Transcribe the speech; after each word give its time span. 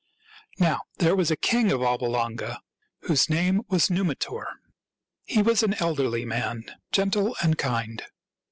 Now, 0.57 0.85
there 0.97 1.15
was 1.15 1.29
a 1.29 1.35
king 1.35 1.71
of 1.71 1.83
Alba 1.83 2.05
Longa 2.05 2.59
whose 3.01 3.29
name 3.29 3.61
was 3.69 3.91
Numitor. 3.91 4.47
He 5.25 5.43
was 5.43 5.61
an 5.61 5.75
elderly 5.75 6.25
man, 6.25 6.63
gentle 6.91 7.35
and 7.43 7.55
kind. 7.55 8.03